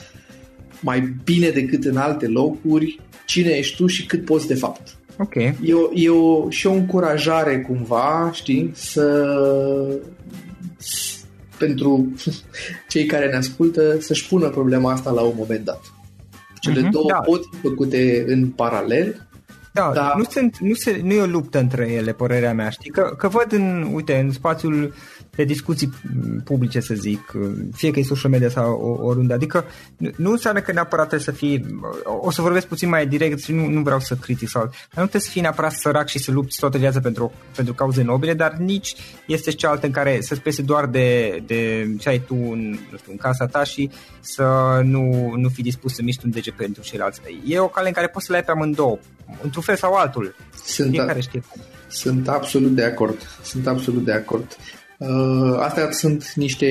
[0.81, 4.98] mai bine decât în alte locuri cine ești tu și cât poți de fapt.
[5.19, 5.35] Ok.
[5.35, 9.27] E, o, e o, și o încurajare cumva, știi, să
[11.59, 12.13] pentru
[12.89, 15.81] cei care ne ascultă să-și pună problema asta la un moment dat.
[16.61, 17.19] Cele uh-huh, două da.
[17.19, 19.29] pot fi făcute în paralel.
[19.73, 20.13] Da, da.
[20.17, 22.91] Nu, sunt, nu, se, nu e o luptă între ele, părerea mea, știi?
[22.91, 24.95] Că, că văd în, uite, în spațiul
[25.39, 25.93] de discuții
[26.45, 27.33] publice, să zic,
[27.75, 29.33] fie că e social media sau oriunde.
[29.33, 29.65] Adică
[30.17, 33.69] nu înseamnă că neapărat trebuie să fii, o să vorbesc puțin mai direct și nu,
[33.69, 36.79] nu vreau să critic sau, nu trebuie să fii neapărat sărac și să lupți toată
[36.79, 38.95] viața pentru, pentru cauze nobile, dar nici
[39.27, 43.13] este cealaltă în care să-ți pese doar de, de ce ai tu în, nu știu,
[43.13, 44.45] în casa ta și să
[44.85, 47.21] nu, nu fii dispus să miști un dege pentru ceilalți.
[47.47, 48.99] E o cale în care poți să le ai pe amândouă,
[49.43, 50.35] într-un fel sau altul.
[50.65, 51.43] Sunt, Fiecare știe
[51.89, 53.17] Sunt absolut de acord.
[53.43, 54.57] Sunt absolut de acord.
[54.99, 56.67] Uh, astea sunt niște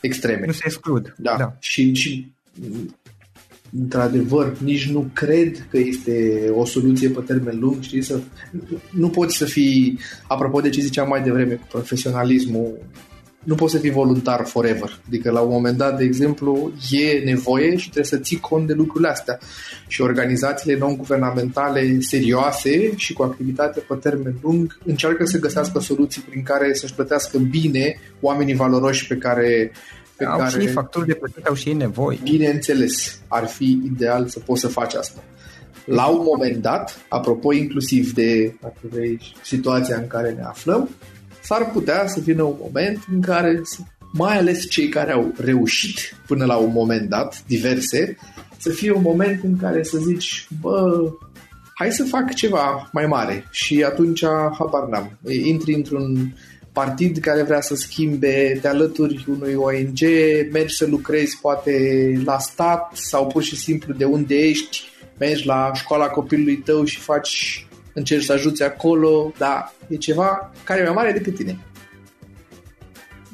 [0.00, 0.46] extreme.
[0.46, 1.14] Nu se exclud.
[1.16, 1.34] Da.
[1.38, 1.56] da.
[1.58, 2.32] Și, și
[3.78, 8.20] într-adevăr, nici nu cred că este o soluție pe termen lung, știi, să,
[8.90, 12.78] nu poți să fii, apropo de ce ziceam mai devreme cu profesionalismul,
[13.44, 14.98] nu poți să fii voluntar forever.
[15.06, 18.72] Adică la un moment dat, de exemplu, e nevoie și trebuie să ții cont de
[18.72, 19.38] lucrurile astea.
[19.86, 26.42] Și organizațiile non-guvernamentale serioase și cu activitate pe termen lung încearcă să găsească soluții prin
[26.42, 29.72] care să-și plătească bine oamenii valoroși pe care
[30.16, 30.60] pe au care...
[30.60, 32.20] și facturi de plătit, au și ei nevoi.
[32.22, 35.22] Bineînțeles, ar fi ideal să poți să faci asta.
[35.84, 40.88] La un moment dat, apropo inclusiv de vrei, situația în care ne aflăm,
[41.50, 43.78] s-ar putea să vină un moment în care să
[44.12, 48.16] mai ales cei care au reușit până la un moment dat, diverse,
[48.56, 51.10] să fie un moment în care să zici, bă,
[51.74, 54.24] hai să fac ceva mai mare și atunci
[54.58, 55.18] habar n-am.
[55.44, 56.34] Intri într-un
[56.72, 60.00] partid care vrea să schimbe, te alături unui ONG,
[60.52, 61.72] mergi să lucrezi poate
[62.24, 64.82] la stat sau pur și simplu de unde ești,
[65.18, 70.80] mergi la școala copilului tău și faci, încerci să ajuți acolo, dar e ceva care
[70.80, 71.58] e mai mare decât tine.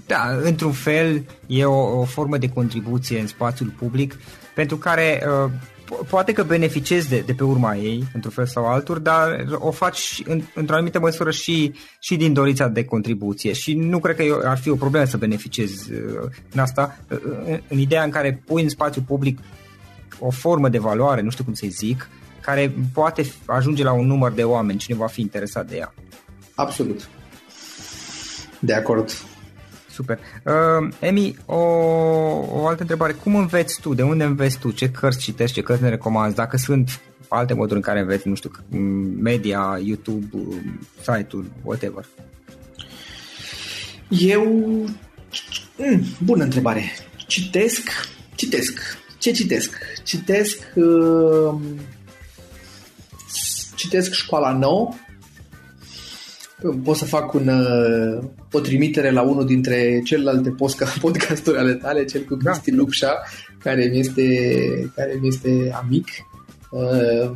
[0.07, 4.19] Da, într-un fel e o, o formă de contribuție în spațiul public
[4.55, 5.51] pentru care uh,
[6.09, 10.23] poate că beneficiezi de, de pe urma ei, într-un fel sau altul, dar o faci
[10.25, 14.59] în, într-o anumită măsură și, și din dorința de contribuție și nu cred că ar
[14.59, 15.99] fi o problemă să beneficiezi uh,
[16.53, 19.39] în asta, uh, în, în ideea în care pui în spațiu public
[20.19, 22.09] o formă de valoare, nu știu cum să-i zic,
[22.47, 25.95] care poate ajunge la un număr de oameni, cine va fi interesat de ea.
[26.55, 27.09] Absolut.
[28.59, 29.11] De acord.
[29.91, 30.19] Super.
[30.45, 31.61] Uh, Emi, o,
[32.51, 33.13] o altă întrebare.
[33.13, 33.95] Cum înveți tu?
[33.95, 34.71] De unde înveți tu?
[34.71, 35.55] Ce cărți citești?
[35.55, 36.35] Ce cărți ne recomanzi?
[36.35, 38.51] Dacă sunt alte moduri în care înveți, nu știu,
[39.21, 40.27] media, YouTube,
[41.01, 42.05] site-ul, whatever.
[44.09, 44.45] Eu...
[45.77, 46.83] Mm, bună întrebare.
[47.17, 47.91] Citesc,
[48.35, 48.81] citesc.
[49.19, 49.79] Ce citesc?
[50.03, 50.59] Citesc...
[50.75, 51.55] Uh,
[53.77, 54.95] citesc Școala Nouă,
[56.85, 60.51] pot să fac un, uh, o trimitere la unul dintre celelalte
[61.01, 62.51] podcasturi ale tale, cel cu da.
[62.51, 62.77] Cristi da.
[62.77, 63.22] Lupșa,
[63.62, 64.22] care mi este,
[64.95, 66.07] care mi este amic.
[66.70, 67.31] Uh,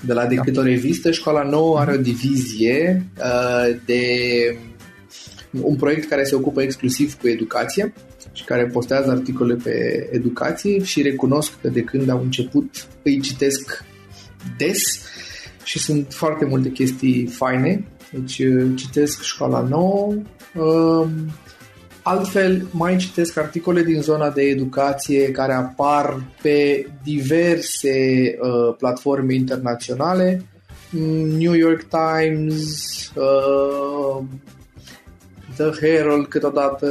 [0.00, 0.60] de la decât da.
[0.60, 4.02] o revistă, Școala Nouă are o divizie uh, de
[5.50, 7.92] un proiect care se ocupă exclusiv cu educație
[8.32, 13.84] și care postează articole pe educație și recunosc că de când au început îi citesc
[14.56, 14.82] des
[15.64, 17.84] și sunt foarte multe chestii faine.
[18.12, 20.14] Deci uh, citesc școala nouă,
[20.54, 21.10] um,
[22.02, 30.44] altfel mai citesc articole din zona de educație care apar pe diverse uh, platforme internaționale,
[31.38, 34.24] New York Times, uh,
[35.56, 36.86] The Herald câteodată,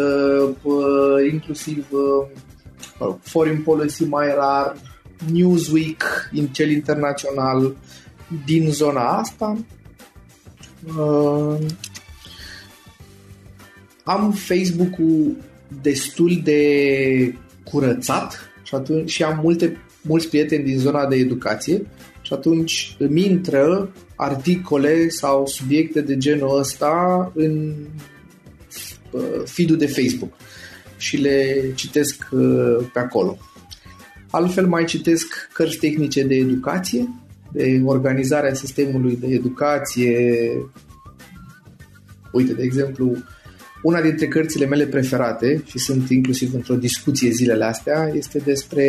[0.62, 4.76] uh, inclusiv uh, Foreign Policy mai rar,
[5.32, 7.76] Newsweek, în cel internațional
[8.46, 9.58] din zona asta
[10.88, 11.58] Uh,
[14.04, 15.36] am Facebook-ul
[15.82, 21.86] destul de curățat și, atunci, și am multe, mulți prieteni din zona de educație
[22.22, 27.74] și atunci îmi intră articole sau subiecte de genul ăsta în
[29.12, 30.34] uh, feed de Facebook
[30.98, 33.38] și le citesc uh, pe acolo.
[34.30, 37.23] Altfel mai citesc cărți tehnice de educație
[37.54, 40.50] de organizarea sistemului de educație.
[42.32, 43.18] Uite, de exemplu,
[43.84, 48.86] una dintre cărțile mele preferate și sunt inclusiv într-o discuție zilele astea este despre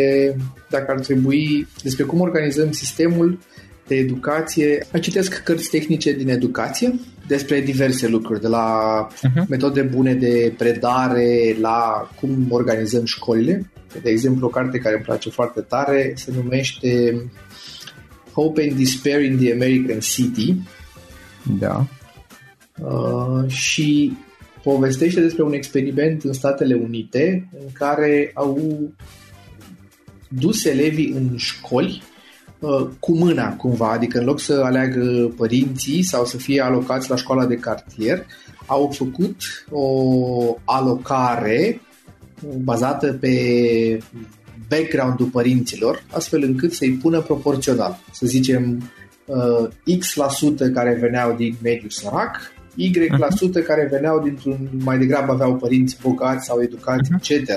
[0.71, 3.39] dacă ar trebui, despre cum organizăm sistemul
[3.87, 4.87] de educație.
[5.01, 6.95] Citesc cărți tehnice din educație
[7.27, 9.49] despre diverse lucruri, de la uh-huh.
[9.49, 13.71] metode bune de predare, la cum organizăm școlile.
[14.03, 17.23] De exemplu, o carte care îmi place foarte tare se numește
[18.35, 20.55] Hope and Despair in the American City.
[21.59, 21.87] Da.
[22.83, 24.17] Uh, și
[24.63, 28.61] povestește despre un experiment în Statele Unite în care au
[30.29, 32.03] dus elevii în școli
[32.59, 37.17] uh, cu mâna cumva, adică în loc să aleagă părinții sau să fie alocați la
[37.17, 38.27] școala de cartier,
[38.67, 39.37] au făcut
[39.71, 41.81] o alocare
[42.63, 43.33] bazată pe
[44.69, 47.99] background-ul părinților, astfel încât să-i pună proporțional.
[48.13, 48.91] Să zicem
[49.25, 53.37] uh, X% la sută care veneau din mediul sărac, Y% la mhm.
[53.37, 57.39] sută care veneau dintr-un, mai degrabă aveau părinți bogați sau educați, uh-huh.
[57.39, 57.49] etc.,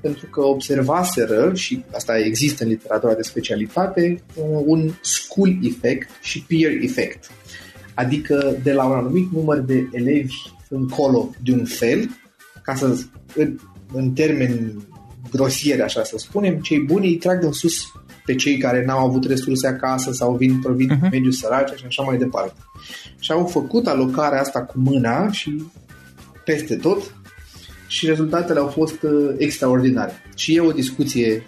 [0.00, 4.22] pentru că observaseră, și asta există în literatura de specialitate,
[4.64, 7.30] un school effect și peer effect.
[7.94, 10.34] Adică de la un anumit număr de elevi
[10.68, 12.10] încolo de un fel,
[12.62, 12.98] ca să,
[13.34, 13.58] în,
[13.92, 14.86] în termeni
[15.30, 17.92] grosiere, așa să spunem, cei buni îi trag în sus
[18.24, 21.10] pe cei care n-au avut resurse acasă sau vin provin uh-huh.
[21.10, 22.60] mediul sărace și așa mai departe.
[23.18, 25.62] Și au făcut alocarea asta cu mâna și
[26.44, 27.14] peste tot
[27.86, 30.12] și rezultatele au fost uh, extraordinare.
[30.36, 31.46] Și e o discuție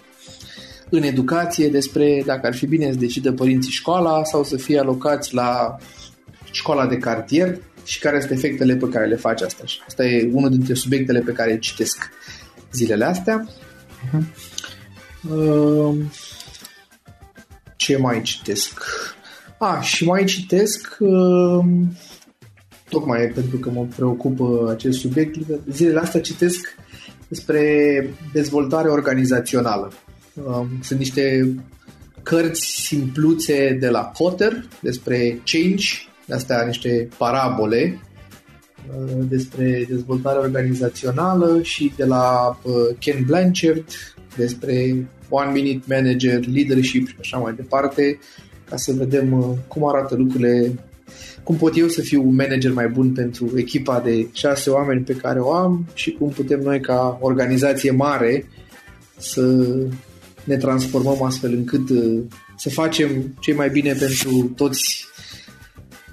[0.90, 5.34] în educație despre dacă ar fi bine să decidă părinții școala sau să fie alocați
[5.34, 5.78] la
[6.50, 9.64] școala de cartier și care sunt efectele pe care le face asta.
[9.64, 12.10] Și asta e unul dintre subiectele pe care citesc
[12.72, 13.48] zilele astea.
[14.04, 14.24] Uh-huh.
[17.76, 18.82] Ce mai citesc?
[19.58, 21.64] A, și mai citesc uh,
[22.88, 25.36] tocmai pentru că mă preocupă acest subiect,
[25.70, 26.76] zilele astea citesc
[27.28, 29.92] despre dezvoltare organizațională.
[30.44, 31.54] Um, sunt niște
[32.22, 35.86] cărți simpluțe de la Potter despre change,
[36.26, 38.13] de astea niște parabole uh,
[39.28, 43.84] despre dezvoltare organizațională și de la uh, Ken Blanchard
[44.36, 48.18] despre One Minute Manager, Leadership și așa mai departe,
[48.68, 50.72] ca să vedem uh, cum arată lucrurile,
[51.42, 55.14] cum pot eu să fiu un manager mai bun pentru echipa de șase oameni pe
[55.14, 58.46] care o am și cum putem noi ca organizație mare
[59.18, 59.76] să
[60.44, 62.22] ne transformăm astfel încât uh,
[62.56, 65.06] să facem ce mai bine pentru toți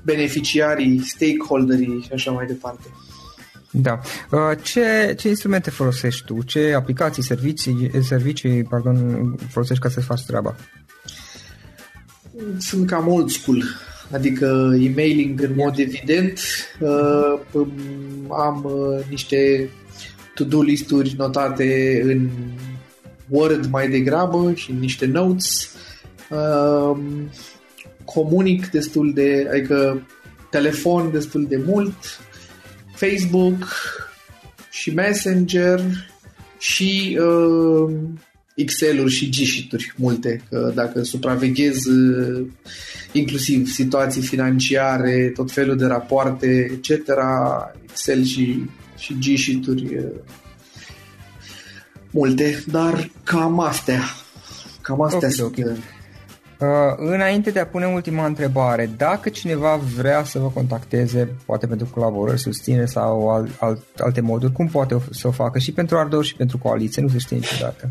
[0.03, 2.87] beneficiarii, stakeholderii și așa mai departe.
[3.71, 3.99] Da.
[4.31, 6.41] Uh, ce, ce instrumente folosești tu?
[6.45, 10.55] Ce aplicații, servicii, servicii pardon, folosești ca să faci treaba?
[12.57, 13.63] Sunt cam old school,
[14.11, 16.39] adică emailing în mod evident.
[16.79, 17.63] Uh,
[18.29, 19.69] am uh, niște
[20.35, 22.29] to-do listuri notate în
[23.27, 25.75] Word mai degrabă și în niște notes.
[28.13, 30.07] Comunic destul de, adică
[30.49, 31.95] telefon destul de mult,
[32.93, 33.67] Facebook
[34.69, 35.81] și Messenger
[36.57, 37.93] și uh,
[38.55, 42.45] Excel-uri și G-sheet-uri multe, că dacă supraveghez uh,
[43.11, 47.09] inclusiv situații financiare, tot felul de rapoarte, etc.,
[47.83, 50.03] Excel și, și G-sheet-uri uh,
[52.11, 54.01] multe, dar cam astea.
[54.81, 55.57] Cam astea okay, sunt.
[55.57, 55.99] Okay.
[56.61, 61.87] Uh, înainte de a pune ultima întrebare, dacă cineva vrea să vă contacteze, poate pentru
[61.93, 66.25] colaborări, susține sau al, al, alte moduri, cum poate să o facă și pentru Ardor
[66.25, 67.01] și pentru Coaliție?
[67.01, 67.89] Nu se știe niciodată.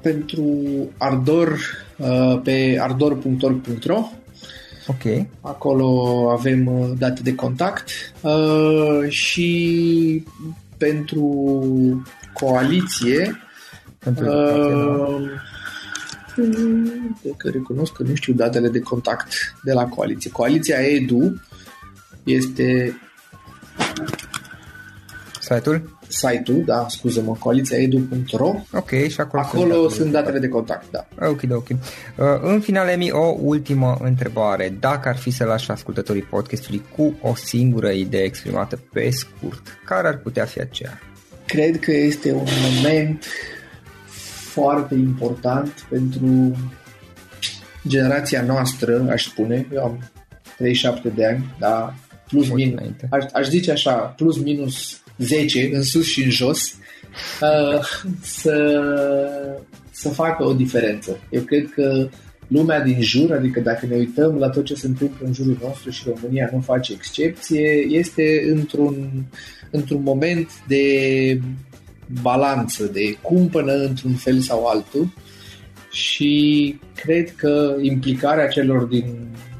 [0.00, 0.44] Pentru
[0.98, 1.58] Ardor,
[1.96, 3.98] uh, pe ardor.org.ro
[4.86, 5.26] Ok.
[5.40, 7.88] Acolo avem uh, date de contact
[9.08, 10.24] și
[10.76, 11.26] pentru
[12.32, 13.38] Coaliție
[13.98, 15.30] pentru uh,
[17.22, 19.28] de că recunosc că nu știu datele de contact
[19.64, 20.30] de la coaliție.
[20.30, 21.40] Coaliția EDU
[22.24, 22.98] este
[25.40, 25.98] site-ul?
[26.08, 31.06] Site-ul, da, scuză-mă, coalițiaedu.ro Ok, și acolo, acolo sunt, datele, sunt datele de contact, da.
[31.28, 31.68] Ok, ok.
[31.68, 31.76] Uh,
[32.42, 34.76] în final, Emi, o ultimă întrebare.
[34.80, 40.08] Dacă ar fi să lași ascultătorii podcastului cu o singură idee exprimată pe scurt, care
[40.08, 40.98] ar putea fi aceea?
[41.46, 43.24] Cred că este un moment
[44.60, 46.56] foarte important pentru
[47.86, 49.66] generația noastră, aș spune.
[49.74, 50.10] Eu am
[50.56, 51.94] 37 de ani, dar
[52.28, 52.80] plus minus,
[53.10, 56.74] aș, aș zice așa, plus minus 10 în sus și în jos,
[57.40, 57.80] uh,
[58.22, 58.82] să,
[59.90, 61.18] să facă o diferență.
[61.30, 62.08] Eu cred că
[62.48, 65.90] lumea din jur, adică dacă ne uităm la tot ce se întâmplă în jurul nostru
[65.90, 69.24] și România nu face excepție, este într-un,
[69.70, 70.84] într-un moment de
[72.22, 75.12] balanță, de cumpănă într-un fel sau altul
[75.90, 79.04] și cred că implicarea celor din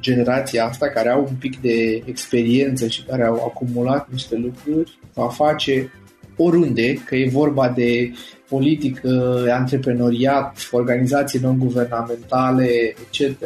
[0.00, 5.28] generația asta care au un pic de experiență și care au acumulat niște lucruri va
[5.28, 5.92] face
[6.36, 8.12] oriunde, că e vorba de
[8.48, 13.38] politică, antreprenoriat, organizații non-guvernamentale, etc.,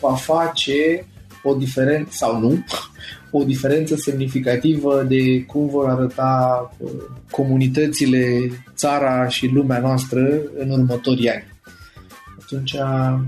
[0.00, 1.06] va face
[1.42, 2.64] o diferență, sau nu,
[3.34, 6.90] o diferență semnificativă de cum vor arăta uh,
[7.30, 11.44] comunitățile, țara și lumea noastră în următorii ani.
[12.42, 13.18] Atunci uh,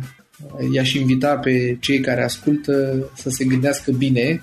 [0.72, 4.42] i-aș invita pe cei care ascultă să se gândească bine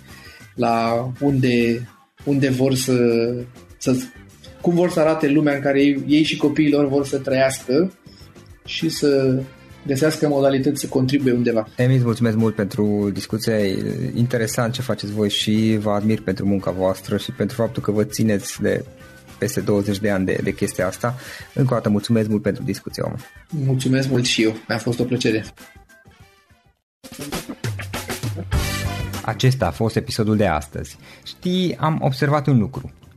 [0.55, 1.87] la unde,
[2.23, 2.95] unde vor să,
[3.77, 3.95] să
[4.61, 7.91] cum vor să arate lumea în care ei, ei și copiilor vor să trăiască
[8.65, 9.41] și să
[9.87, 11.67] găsească modalități să contribuie undeva.
[11.75, 13.77] Emi, îți mulțumesc mult pentru discuție,
[14.13, 18.03] interesant ce faceți voi și vă admir pentru munca voastră și pentru faptul că vă
[18.03, 18.85] țineți de
[19.37, 21.15] peste 20 de ani de, de chestia asta.
[21.53, 23.13] Încă o dată mulțumesc mult pentru discuție, om.
[23.49, 25.45] Mulțumesc mult și eu, mi-a fost o plăcere.
[29.25, 30.97] Acesta a fost episodul de astăzi.
[31.25, 32.91] Știi, am observat un lucru.